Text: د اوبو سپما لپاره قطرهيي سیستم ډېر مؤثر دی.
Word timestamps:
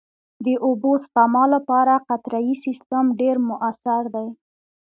د 0.45 0.47
اوبو 0.65 0.91
سپما 1.05 1.43
لپاره 1.55 1.93
قطرهيي 2.09 2.55
سیستم 2.65 3.05
ډېر 3.19 3.35
مؤثر 3.49 4.01
دی. 4.15 4.27